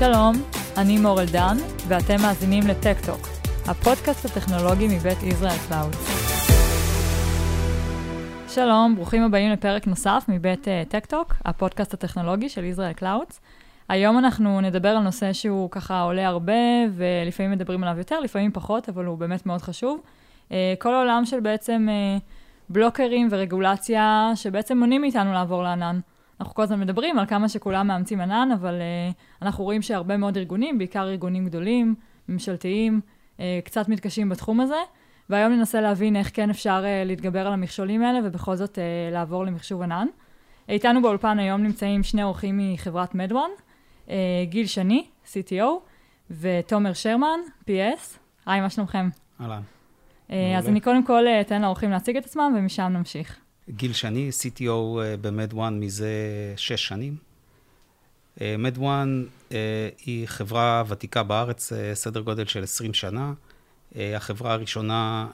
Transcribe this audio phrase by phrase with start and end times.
[0.00, 0.34] שלום,
[0.76, 1.56] אני מור אלדן,
[1.88, 3.28] ואתם מאזינים לטק-טוק,
[3.66, 5.94] הפודקאסט הטכנולוגי מבית ישראל קלאוד.
[8.48, 13.40] שלום, ברוכים הבאים לפרק נוסף מבית uh, טק-טוק, הפודקאסט הטכנולוגי של ישראל קלאודס.
[13.88, 16.52] היום אנחנו נדבר על נושא שהוא ככה עולה הרבה,
[16.94, 20.00] ולפעמים מדברים עליו יותר, לפעמים פחות, אבל הוא באמת מאוד חשוב.
[20.48, 22.22] Uh, כל העולם של בעצם uh,
[22.68, 26.00] בלוקרים ורגולציה, שבעצם מונעים מאיתנו לעבור לענן.
[26.40, 30.36] אנחנו כל הזמן מדברים על כמה שכולם מאמצים ענן, אבל uh, אנחנו רואים שהרבה מאוד
[30.36, 31.94] ארגונים, בעיקר ארגונים גדולים,
[32.28, 33.00] ממשלתיים,
[33.36, 34.78] uh, קצת מתקשים בתחום הזה,
[35.30, 39.44] והיום ננסה להבין איך כן אפשר uh, להתגבר על המכשולים האלה ובכל זאת uh, לעבור
[39.44, 40.06] למחשוב ענן.
[40.68, 43.50] איתנו באולפן היום נמצאים שני אורחים מחברת מדואן,
[44.06, 44.10] uh,
[44.44, 45.66] גיל שני, CTO,
[46.30, 48.18] ותומר שרמן, PS.
[48.46, 49.08] היי, מה שלומכם?
[49.40, 49.62] אהלן.
[50.58, 53.38] אז אני קודם כל אתן לאורחים להציג את עצמם, ומשם נמשיך.
[53.76, 54.72] גיל שני, CTO
[55.20, 56.12] ב MedOne מזה
[56.56, 57.16] שש שנים.
[58.40, 59.24] MedOne
[60.06, 63.32] היא חברה ותיקה בארץ, סדר גודל של 20 שנה.
[63.96, 65.28] החברה הראשונה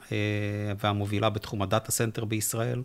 [0.79, 2.81] והמובילה בתחום ה data center בישראל.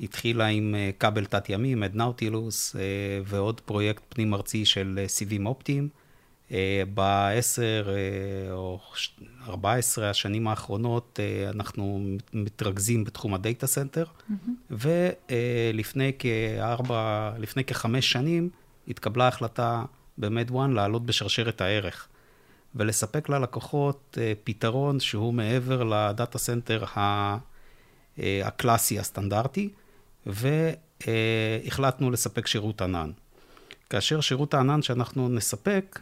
[0.00, 2.76] התחילה עם כבל תת-ימי, Med Nautilus,
[3.24, 5.88] ועוד פרויקט פנים-ארצי של סיבים אופטיים.
[6.94, 7.88] בעשר
[8.50, 8.80] או
[9.46, 14.74] ארבע עשרה השנים האחרונות אנחנו מתרכזים בתחום ה data center, mm-hmm.
[15.70, 18.50] ולפני כארבע, לפני כחמש שנים
[18.88, 19.84] התקבלה החלטה
[20.18, 22.08] ב MedOne לעלות בשרשרת הערך,
[22.74, 26.84] ולספק ללקוחות פתרון שהוא מעבר ל data center
[28.18, 29.68] הקלאסי הסטנדרטי,
[30.26, 33.10] והחלטנו לספק שירות ענן.
[33.94, 36.00] כאשר שירות הענן שאנחנו נספק,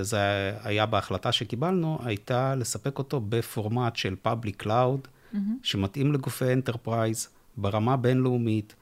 [0.00, 0.18] זה
[0.62, 5.38] היה בהחלטה שקיבלנו, הייתה לספק אותו בפורמט של public cloud, mm-hmm.
[5.62, 8.74] שמתאים לגופי enterprise ברמה בינלאומית,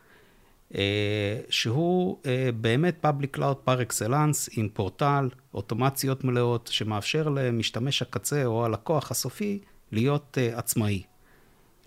[1.50, 2.18] שהוא
[2.60, 9.58] באמת public cloud par excellence עם פורטל, אוטומציות מלאות, שמאפשר למשתמש הקצה או הלקוח הסופי
[9.92, 11.02] להיות עצמאי.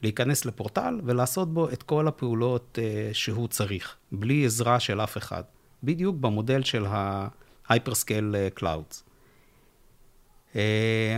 [0.04, 2.80] להיכנס לפורטל ולעשות בו את כל הפעולות
[3.14, 5.44] שהוא צריך, בלי עזרה של אף אחד.
[5.86, 9.04] בדיוק במודל של ה-Hyperscale Clouds.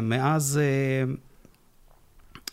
[0.01, 0.59] מאז,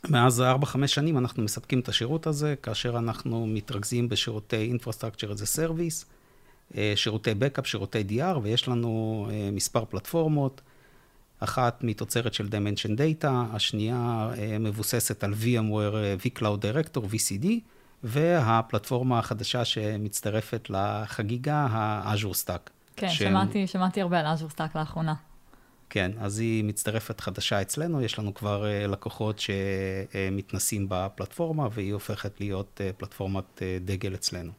[0.09, 5.59] מאז 4-5 שנים אנחנו מספקים את השירות הזה, כאשר אנחנו מתרכזים בשירותי Infrastructure as a
[5.59, 6.05] Service,
[6.95, 10.61] שירותי Backup, שירותי DR, ויש לנו מספר פלטפורמות,
[11.41, 17.47] אחת מתוצרת של Dimension Data, השנייה מבוססת על VMware vCloud Director, VCD,
[18.05, 22.71] והפלטפורמה החדשה שמצטרפת לחגיגה, ה-Azure Stack.
[22.97, 23.19] כן, ש...
[23.19, 25.15] שמעתי, שמעתי הרבה על Azure Stack לאחרונה.
[25.91, 32.81] כן, אז היא מצטרפת חדשה אצלנו, יש לנו כבר לקוחות שמתנסים בפלטפורמה, והיא הופכת להיות
[32.97, 34.53] פלטפורמת דגל אצלנו.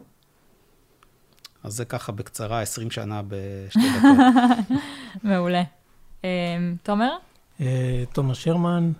[1.63, 4.79] אז זה ככה בקצרה, 20 שנה בשתי דקות.
[5.23, 5.63] מעולה.
[6.83, 7.17] תומר?
[8.13, 8.91] תומר שרמן,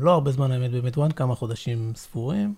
[0.00, 2.54] לא הרבה זמן האמת במדואן, כמה חודשים ספורים.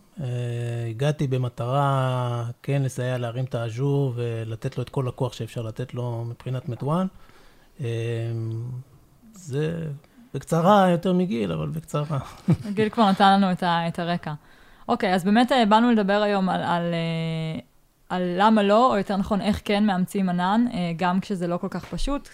[0.90, 6.24] הגעתי במטרה כן לסייע להרים את האז'ור ולתת לו את כל הכוח שאפשר לתת לו
[6.24, 7.06] מבחינת מדואן.
[9.32, 9.86] זה
[10.34, 12.18] בקצרה יותר מגיל, אבל בקצרה.
[12.74, 14.32] גיל כבר נתן לנו את הרקע.
[14.88, 16.94] אוקיי, אז באמת באנו לדבר היום על, על,
[18.08, 20.64] על למה לא, או יותר נכון, איך כן מאמצים ענן,
[20.96, 22.28] גם כשזה לא כל כך פשוט.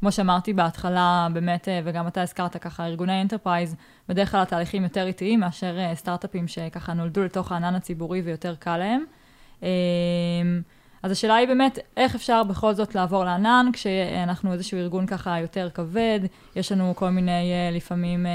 [0.00, 3.76] כמו שאמרתי בהתחלה, באמת, וגם אתה הזכרת ככה, ארגוני enterprise,
[4.08, 9.04] בדרך כלל התהליכים יותר איטיים מאשר סטארט-אפים שככה נולדו לתוך הענן הציבורי ויותר קל להם.
[11.02, 15.70] אז השאלה היא באמת, איך אפשר בכל זאת לעבור לענן, כשאנחנו איזשהו ארגון ככה יותר
[15.74, 16.20] כבד,
[16.56, 18.26] יש לנו כל מיני לפעמים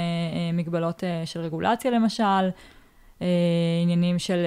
[0.52, 2.50] מגבלות של רגולציה למשל,
[3.82, 4.46] עניינים של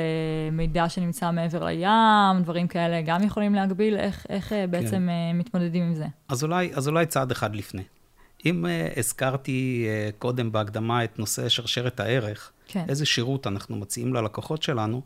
[0.52, 4.72] מידע שנמצא מעבר לים, דברים כאלה גם יכולים להגביל, איך, איך כן.
[4.72, 6.06] בעצם מתמודדים עם זה?
[6.28, 7.84] אז אולי, אז אולי צעד אחד לפני.
[8.46, 12.86] אם uh, הזכרתי uh, קודם בהקדמה את נושא שרשרת הערך, כן.
[12.90, 15.02] איזה שירות אנחנו מציעים ללקוחות שלנו,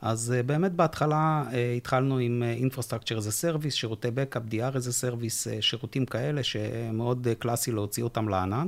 [0.00, 4.76] אז uh, באמת בהתחלה uh, התחלנו עם uh, Infrastructure as a Service, שירותי Backup, DR
[4.76, 8.66] as a Service, uh, שירותים כאלה שמאוד uh, קלאסי להוציא אותם לענן.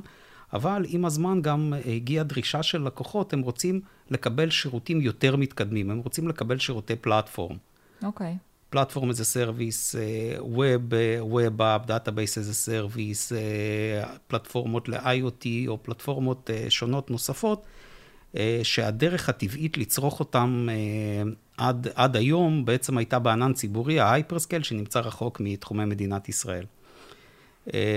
[0.53, 5.99] אבל עם הזמן גם הגיעה דרישה של לקוחות, הם רוצים לקבל שירותים יותר מתקדמים, הם
[5.99, 7.57] רוצים לקבל שירותי פלטפורם.
[8.03, 8.37] אוקיי.
[8.73, 9.95] platform as a service,
[10.41, 10.83] web,
[11.21, 13.33] web app, database as a service,
[14.27, 17.65] פלטפורמות ל-IoT או פלטפורמות uh, שונות נוספות,
[18.33, 24.63] uh, שהדרך הטבעית לצרוך אותם uh, עד, עד היום בעצם הייתה בענן ציבורי, ה hyperscale,
[24.63, 26.65] שנמצא רחוק מתחומי מדינת ישראל.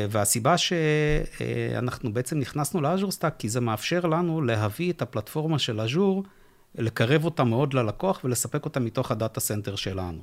[0.10, 5.82] והסיבה שאנחנו בעצם נכנסנו ל Azure Stack, כי זה מאפשר לנו להביא את הפלטפורמה של
[5.82, 6.24] Azure,
[6.76, 10.22] לקרב אותה מאוד ללקוח ולספק אותה מתוך ה data center שלנו.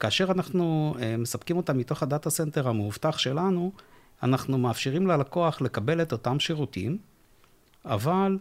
[0.00, 3.72] כאשר אנחנו מספקים אותה מתוך ה data center המאובטח שלנו,
[4.22, 6.98] אנחנו מאפשרים ללקוח לקבל את אותם שירותים,
[7.84, 8.38] אבל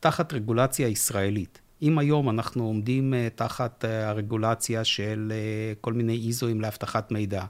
[0.00, 1.60] תחת רגולציה ישראלית.
[1.82, 5.32] אם היום אנחנו עומדים תחת הרגולציה של
[5.80, 7.44] כל מיני ISO-אים לאבטחת מידע,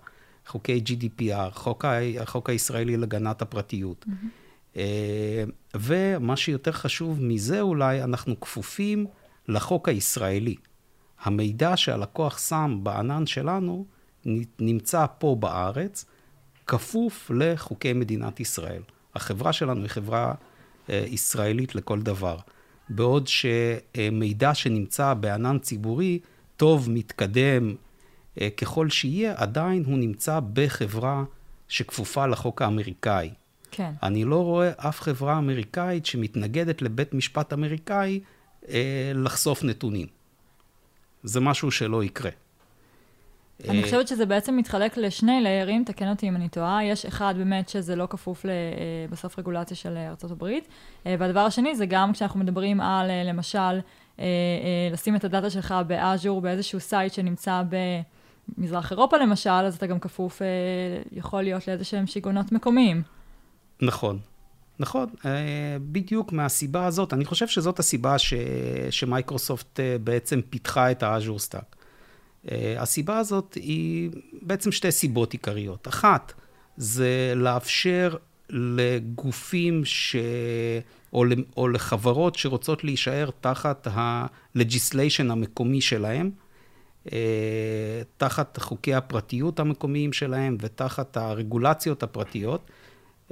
[0.51, 4.07] חוקי GDPR, חוק, ה, החוק הישראלי להגנת הפרטיות.
[4.09, 4.81] Mm-hmm.
[5.75, 9.07] ומה שיותר חשוב מזה אולי, אנחנו כפופים
[9.49, 10.55] לחוק הישראלי.
[11.21, 13.85] המידע שהלקוח שם בענן שלנו
[14.59, 16.05] נמצא פה בארץ,
[16.67, 18.83] כפוף לחוקי מדינת ישראל.
[19.15, 20.35] החברה שלנו היא חברה
[20.91, 22.37] אה, ישראלית לכל דבר.
[22.89, 26.19] בעוד שמידע שנמצא בענן ציבורי,
[26.57, 27.75] טוב, מתקדם, אה,
[28.57, 31.25] ככל שיהיה, עדיין הוא נמצא בחברה
[31.69, 33.31] שכפופה לחוק האמריקאי.
[33.71, 33.93] כן.
[34.03, 38.21] אני לא רואה אף חברה אמריקאית שמתנגדת לבית משפט אמריקאי
[38.69, 40.07] אה, לחשוף נתונים.
[41.23, 42.31] זה משהו שלא יקרה.
[43.69, 46.85] אני אה, חושבת שזה בעצם מתחלק לשני ליירים, תקן אותי אם אני טועה.
[46.85, 48.51] יש אחד באמת שזה לא כפוף אה,
[49.11, 50.45] בסוף רגולציה של ארה"ב,
[51.07, 53.81] והדבר השני זה גם כשאנחנו מדברים על, למשל,
[54.93, 57.77] לשים את ה data שלך ב Azure, באיזשהו site שנמצא ב...
[58.59, 60.47] מזרח אירופה למשל, אז אתה גם כפוף, אה,
[61.13, 63.03] יכול להיות לאיזה שהם שיגעונות מקומיים.
[63.83, 64.19] נכון.
[64.79, 65.31] נכון, אה,
[65.83, 68.35] בדיוק מהסיבה הזאת, אני חושב שזאת הסיבה ש,
[68.91, 71.77] שמייקרוסופט אה, בעצם פיתחה את ה Azure Stack.
[72.79, 74.11] הסיבה הזאת היא
[74.43, 75.89] בעצם שתי סיבות עיקריות.
[75.89, 76.33] אחת,
[76.77, 78.17] זה לאפשר
[78.51, 80.17] לגופים ש...
[81.13, 81.25] או,
[81.57, 86.50] או לחברות שרוצות להישאר תחת ה-legislation המקומי שלהם, אה,
[88.17, 92.71] תחת חוקי הפרטיות המקומיים שלהם ותחת הרגולציות הפרטיות,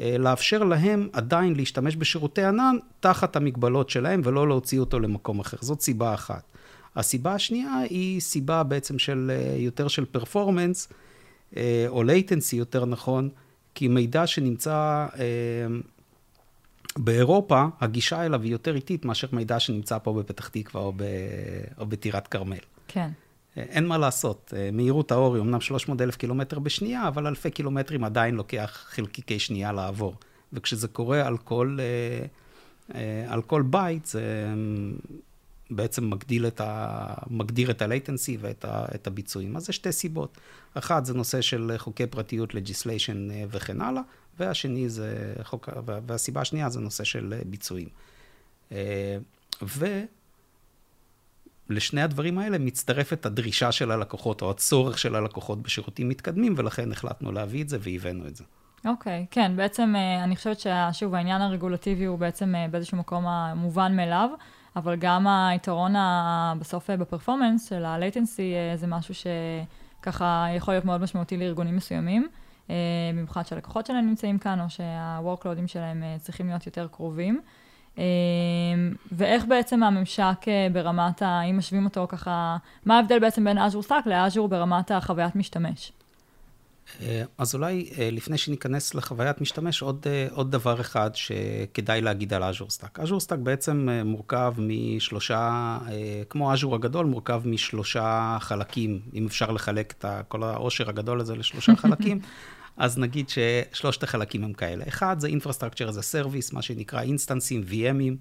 [0.00, 5.56] אה, לאפשר להם עדיין להשתמש בשירותי ענן תחת המגבלות שלהם ולא להוציא אותו למקום אחר.
[5.60, 6.42] זאת סיבה אחת.
[6.96, 10.88] הסיבה השנייה היא סיבה בעצם של אה, יותר של פרפורמנס,
[11.88, 13.28] או latency יותר נכון,
[13.74, 15.06] כי מידע שנמצא
[16.96, 20.80] באירופה, הגישה אליו היא יותר איטית מאשר מידע שנמצא פה בפתח תקווה
[21.78, 22.58] או בטירת כרמל.
[22.88, 23.08] כן.
[23.68, 28.04] אין מה לעשות, אה, מהירות האור היא אמנם 300 אלף קילומטר בשנייה, אבל אלפי קילומטרים
[28.04, 30.14] עדיין לוקח חלקיקי שנייה לעבור.
[30.52, 32.26] וכשזה קורה על כל, אה,
[32.94, 34.22] אה, על כל בית, זה
[35.70, 39.56] בעצם מגדיל את ה, מגדיר את ה-latency ואת ה, את הביצועים.
[39.56, 40.38] אז זה שתי סיבות.
[40.74, 44.02] אחת, זה נושא של חוקי פרטיות, legislation וכן הלאה,
[44.38, 45.68] והשני זה חוק,
[46.06, 47.88] והסיבה השנייה זה נושא של ביצועים.
[49.62, 50.04] ו...
[51.68, 57.32] לשני הדברים האלה מצטרפת הדרישה של הלקוחות, או הצורך של הלקוחות בשירותים מתקדמים, ולכן החלטנו
[57.32, 58.44] להביא את זה והבאנו את זה.
[58.86, 63.26] אוקיי, okay, כן, בעצם אה, אני חושבת ששוב, העניין הרגולטיבי הוא בעצם אה, באיזשהו מקום
[63.26, 64.30] המובן מאליו,
[64.76, 65.94] אבל גם היתרון.
[66.58, 72.28] בסוף אה, בפרפורמנס של ה-latency זה משהו שככה יכול להיות מאוד משמעותי לארגונים מסוימים,
[73.14, 77.40] במיוחד שהלקוחות שלהם נמצאים כאן, או שה-workloadים שלהם צריכים להיות יותר קרובים.
[77.98, 81.42] אמ, ואיך בעצם הממשק אה, ברמת ה...
[81.42, 85.92] אם משווים אותו ככה, מה ההבדל בעצם בין Azure Stack ל-Azure ברמת החוויית משתמש?
[87.02, 92.42] אה, אז אולי אה, לפני שניכנס לחוויית משתמש, עוד, עוד דבר אחד שכדאי להגיד על
[92.42, 93.00] Azure Stack.
[93.02, 95.78] Azure Stack בעצם מורכב משלושה,
[96.30, 101.76] כמו Azure הגדול, מורכב משלושה חלקים, אם אפשר לחלק את כל העושר הגדול הזה לשלושה
[101.82, 102.20] חלקים.
[102.78, 104.84] אז נגיד ששלושת החלקים הם כאלה.
[104.88, 108.14] אחד זה Infrastructure as a Service, מה שנקרא אינסטנסים, VMים,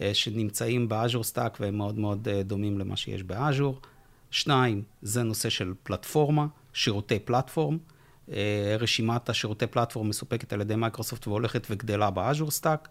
[0.00, 3.80] אה, שנמצאים ב Azure Stack והם מאוד מאוד אה, דומים למה שיש ב Azure.
[4.30, 7.78] שניים, זה נושא של פלטפורמה, שירותי platform.
[8.32, 12.88] אה, רשימת השירותי platform מסופקת על ידי מייקרוסופט והולכת וגדלה ב Azure Stack.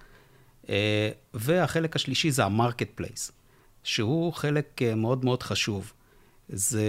[1.34, 3.32] והחלק השלישי זה ה marketplace,
[3.84, 5.94] שהוא חלק מאוד מאוד חשוב.
[6.50, 6.84] זה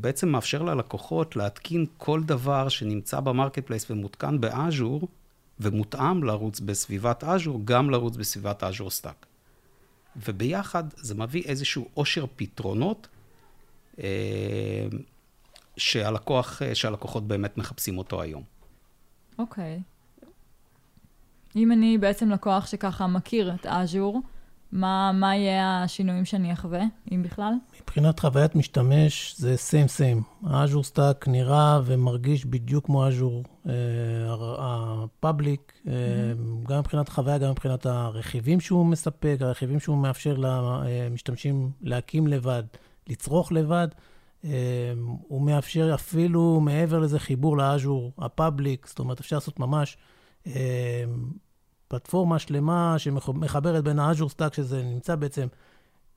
[0.00, 5.08] בעצם מאפשר ללקוחות להתקין כל דבר שנמצא ב marketplace ומותקן ב Azure,
[5.60, 9.26] ומותאם לרוץ בסביבת Azure, גם לרוץ בסביבת Azure Stack.
[10.16, 13.08] וביחד זה מביא איזשהו עושר פתרונות
[13.98, 14.86] אה,
[15.76, 18.42] שהלקוח, שהלקוחות באמת מחפשים אותו היום.
[19.38, 19.80] אוקיי.
[19.80, 19.90] Okay.
[21.56, 24.20] אם אני בעצם לקוח שככה מכיר את Azure,
[24.72, 27.52] מה, מה יהיה השינויים שאני אחווה, אם בכלל?
[27.82, 30.22] מבחינת חוויית משתמש, זה same same.
[30.46, 33.44] ה Azure Stack נראה ומרגיש בדיוק כמו ה Azure
[34.58, 36.68] ה public, אה, mm-hmm.
[36.68, 42.62] גם מבחינת חוויה, גם מבחינת הרכיבים שהוא מספק, הרכיבים שהוא מאפשר למשתמשים להקים לבד,
[43.08, 43.88] לצרוך לבד.
[44.44, 44.50] אה,
[45.28, 49.96] הוא מאפשר אפילו מעבר לזה חיבור ל Azure ה public, זאת אומרת, אפשר לעשות ממש
[51.90, 55.46] פלטפורמה שלמה שמחברת בין ה Azure Stack, שזה נמצא בעצם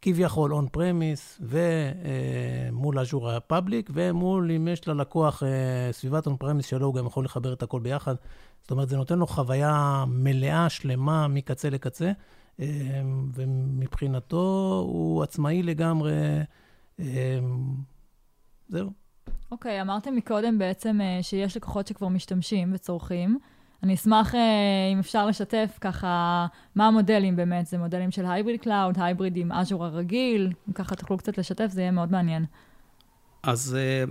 [0.02, 5.44] כביכול on-premise, ומול Azure ה public, ומול אם יש ללקוח
[5.92, 8.16] סביבת on-premise שלו, הוא גם יכול לחבר את הכל ביחד.
[8.62, 12.12] זאת אומרת, זה נותן לו חוויה מלאה, שלמה, מקצה לקצה,
[13.34, 16.14] ומבחינתו הוא עצמאי לגמרי.
[18.68, 18.92] זהו.
[19.52, 23.40] אוקיי, okay, אמרתם מקודם בעצם שיש לקוחות שכבר משתמשים וצורכים.
[23.84, 24.40] אני אשמח אה,
[24.94, 29.86] אם אפשר לשתף ככה, מה המודלים באמת, זה מודלים של hybrid cloud, hybrid עם Azure
[29.86, 32.46] הרגיל, אם ככה תוכלו קצת לשתף, זה יהיה מאוד מעניין.
[33.44, 34.10] אז uh,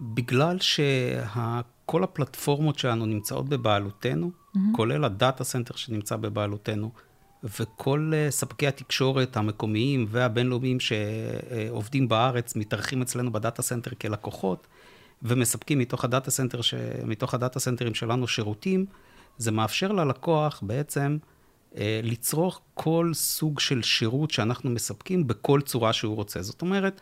[0.00, 4.58] בגלל שכל הפלטפורמות שלנו נמצאות בבעלותנו, mm-hmm.
[4.76, 6.90] כולל ה data center שנמצא בבעלותנו,
[7.44, 14.66] וכל uh, ספקי התקשורת המקומיים והבינלאומיים שעובדים בארץ מתארחים אצלנו ב data center כלקוחות,
[15.22, 16.74] ומספקים מתוך ה data center, ש...
[17.04, 18.86] מתוך ה data centerים שלנו שירותים,
[19.38, 21.16] זה מאפשר ללקוח בעצם
[21.76, 26.42] אה, לצרוך כל סוג של שירות שאנחנו מספקים בכל צורה שהוא רוצה.
[26.42, 27.00] זאת אומרת,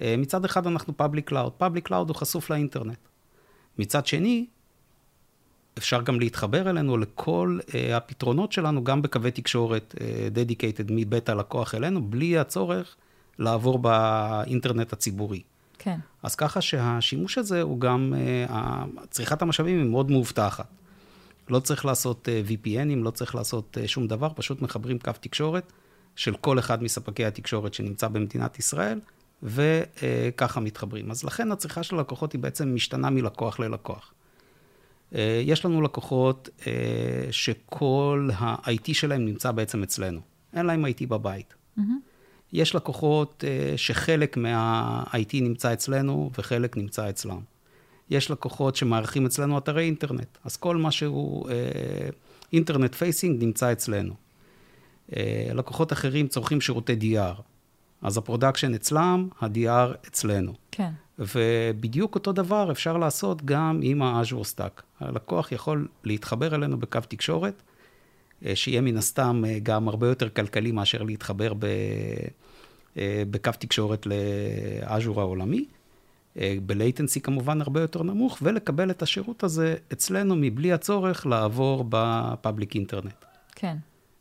[0.00, 2.98] אה, מצד אחד אנחנו public cloud, public cloud הוא חשוף לאינטרנט.
[3.78, 4.46] מצד שני,
[5.78, 10.00] אפשר גם להתחבר אלינו לכל uh, הפתרונות שלנו, גם בקווי תקשורת uh,
[10.36, 12.96] dedicated מבית הלקוח אלינו, בלי הצורך
[13.38, 15.42] לעבור באינטרנט הציבורי.
[15.78, 15.98] כן.
[16.22, 20.66] אז ככה שהשימוש הזה הוא גם, אה, צריכת המשאבים היא מאוד מאובטחת.
[21.48, 25.72] לא צריך לעשות אה, VPNים, לא צריך לעשות אה, שום דבר, פשוט מחברים קו תקשורת
[26.16, 29.00] של כל אחד מספקי התקשורת שנמצא במדינת ישראל,
[29.42, 31.10] וככה מתחברים.
[31.10, 34.12] אז לכן הצריכה של הלקוחות היא בעצם משתנה מלקוח ללקוח.
[35.42, 36.48] יש לנו לקוחות
[37.30, 40.20] שכל ה-IT שלהם נמצא בעצם אצלנו.
[40.52, 41.54] אין להם IT בבית.
[41.78, 41.82] Mm-hmm.
[42.52, 47.40] יש לקוחות uh, שחלק מה-IT נמצא אצלנו וחלק נמצא אצלם.
[48.10, 51.48] יש לקוחות שמארחים אצלנו אתרי אינטרנט, אז כל מה שהוא
[52.52, 54.14] אינטרנט uh, facing נמצא אצלנו.
[55.10, 55.14] Uh,
[55.54, 57.40] לקוחות אחרים צורכים שירותי DR,
[58.02, 60.52] אז ה production אצלם, ה-DR אצלנו.
[60.70, 60.90] כן.
[61.18, 64.82] ובדיוק אותו דבר אפשר לעשות גם עם ה-Azure Stack.
[65.00, 67.75] הלקוח יכול להתחבר אלינו בקו תקשורת, אה,
[68.54, 71.64] שיהיה מן הסתם אה, גם הרבה יותר כלכלי מאשר להתחבר ב,
[72.96, 75.64] אה, בקו תקשורת ל Azure העולמי,
[76.62, 82.00] ב latency כמובן הרבה יותר נמוך, ולקבל את השירות הזה אצלנו מבלי הצורך לעבור ב
[82.00, 83.24] public internet.
[83.54, 83.76] כן.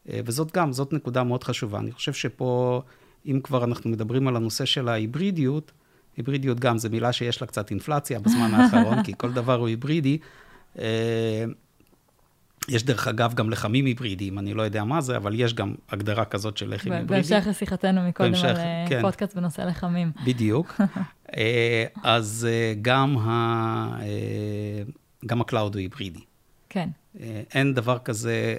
[0.07, 1.79] וזאת גם, זאת נקודה מאוד חשובה.
[1.79, 2.81] אני חושב שפה,
[3.25, 5.71] אם כבר אנחנו מדברים על הנושא של ההיברידיות,
[6.17, 10.17] היברידיות גם זו מילה שיש לה קצת אינפלציה בזמן האחרון, כי כל דבר הוא היברידי.
[12.67, 16.25] יש דרך אגב גם לחמים היברידיים, אני לא יודע מה זה, אבל יש גם הגדרה
[16.25, 17.29] כזאת של לחם היברידי.
[17.29, 19.01] בהמשך לשיחתנו מקודם בהמשך, על אה, כן.
[19.01, 20.11] פודקאסט בנושא לחמים.
[20.25, 20.81] בדיוק.
[21.37, 23.97] אה, אז אה, גם, ה,
[25.25, 26.19] גם ה cloud הוא היברידי.
[26.69, 26.89] כן.
[27.53, 28.55] אין דבר כזה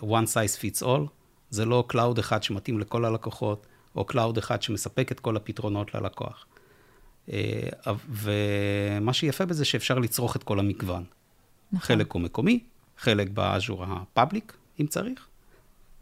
[0.00, 1.08] one size fits all,
[1.50, 3.66] זה לא cloud אחד שמתאים לכל הלקוחות,
[3.96, 6.46] או cloud אחד שמספק את כל הפתרונות ללקוח.
[8.08, 11.04] ומה שיפה בזה שאפשר לצרוך את כל המגוון.
[11.72, 11.86] נכון.
[11.86, 12.60] חלק הוא מקומי,
[12.98, 15.26] חלק ב Azure ה public, אם צריך,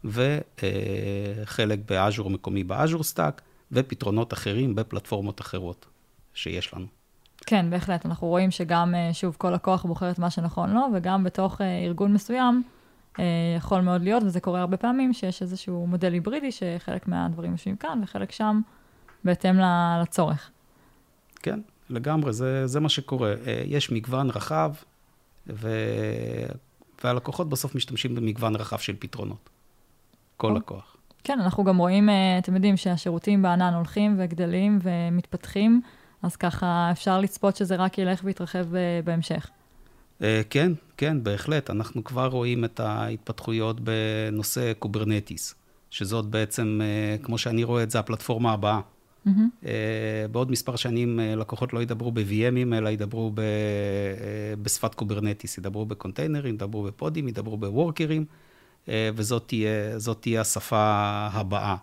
[0.05, 3.41] וחלק ב Azure מקומי ב Azure Stack,
[3.71, 5.85] ופתרונות אחרים בפלטפורמות אחרות
[6.33, 6.85] שיש לנו.
[7.45, 8.05] כן, בהחלט.
[8.05, 11.79] אנחנו רואים שגם, אה, שוב, כל לקוח בוחר את מה שנכון לו, וגם בתוך אה,
[11.85, 12.63] ארגון מסוים
[13.19, 13.25] אה,
[13.57, 17.99] יכול מאוד להיות, וזה קורה הרבה פעמים, שיש איזשהו מודל היברידי, שחלק מהדברים יושבים כאן
[18.03, 18.61] וחלק שם,
[19.23, 19.55] בהתאם
[20.01, 20.49] לצורך.
[21.35, 23.33] כן, לגמרי, זה, זה מה שקורה.
[23.65, 24.71] יש מגוון רחב,
[25.47, 25.69] ו...
[27.03, 29.49] והלקוחות בסוף משתמשים במגוון רחב של פתרונות.
[30.37, 30.97] כל לקוח.
[31.23, 35.81] כן, אנחנו גם רואים, אה, אתם יודעים, שהשירותים בענן הולכים וגדלים ומתפתחים,
[36.23, 39.49] אז ככה אפשר לצפות שזה רק ילך ויתרחב אה, בהמשך.
[40.21, 41.69] אה, כן, כן, בהחלט.
[41.69, 45.55] אנחנו כבר רואים את ההתפתחויות בנושא Kubernetes,
[45.89, 46.81] שזאת בעצם,
[47.23, 48.79] כמו שאני רואה את זה, הפלטפורמה הבאה.
[49.27, 49.67] Mm-hmm.
[50.31, 53.45] בעוד מספר שנים אה, לקוחות לא ידברו ב-VMים, אלא ידברו ב- אה,
[54.61, 58.25] בשפת Kubernetes, ידברו ב containerים, ידברו ב podים, ידברו ב workerים,
[58.89, 60.77] וזאת תהיה, תהיה השפה
[61.33, 61.75] הבאה.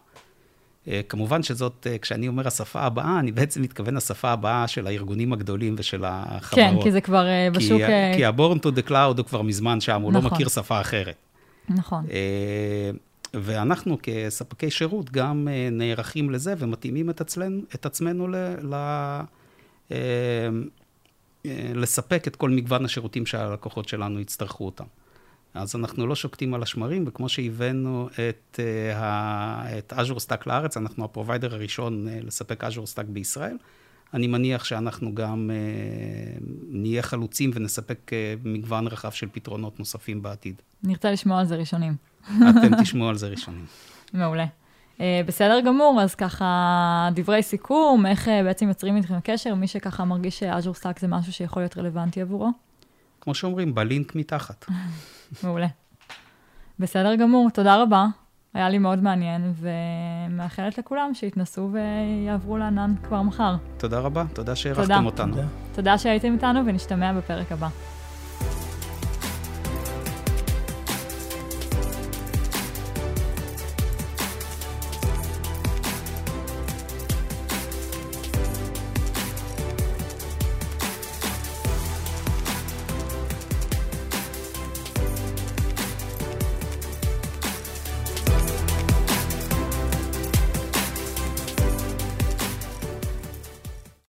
[1.08, 6.04] כמובן שזאת, כשאני אומר השפה הבאה, אני בעצם מתכוון לשפה הבאה של הארגונים הגדולים ושל
[6.04, 6.74] החברות.
[6.74, 7.80] כן, כי זה כבר בשוק...
[7.80, 10.30] כי, כי ה-born to the cloud הוא כבר מזמן שם, הוא לא נכון.
[10.30, 11.16] לא מכיר שפה אחרת.
[11.68, 12.06] נכון.
[13.42, 19.28] ואנחנו כספקי שירות גם אה, נערכים לזה ומתאימים את, עצלנו, את עצמנו ל, ל, אה,
[19.92, 20.48] אה,
[21.74, 24.84] לספק את כל מגוון השירותים שהלקוחות שלנו יצטרכו אותם.
[25.54, 28.60] אז אנחנו לא שוקטים על השמרים, וכמו שהבאנו את,
[29.78, 33.56] את Azure Stack לארץ, אנחנו ה provider הראשון לספק Azure Stack בישראל.
[34.14, 35.50] אני מניח שאנחנו גם
[36.68, 38.10] נהיה חלוצים ונספק
[38.44, 40.62] מגוון רחב של פתרונות נוספים בעתיד.
[40.82, 41.96] נרצה לשמוע על זה ראשונים.
[42.26, 43.64] אתם תשמעו על זה ראשונים.
[44.12, 44.44] מעולה.
[45.00, 50.04] אה, בסדר גמור, אז ככה, דברי סיכום, איך אה, בעצם יוצרים איתכם קשר, מי שככה
[50.04, 52.50] מרגיש ש Azure Stack זה משהו שיכול להיות רלוונטי עבורו.
[53.20, 54.66] כמו שאומרים, בלינק מתחת.
[55.44, 55.66] מעולה.
[56.78, 58.06] בסדר גמור, תודה רבה.
[58.54, 63.56] היה לי מאוד מעניין, ומאחלת לכולם שיתנסו ויעברו לענן כבר מחר.
[63.76, 65.00] תודה רבה, תודה שהערכתם תודה.
[65.00, 65.34] אותנו.
[65.34, 65.46] תודה.
[65.74, 67.68] תודה שהייתם איתנו, ונשתמע בפרק הבא.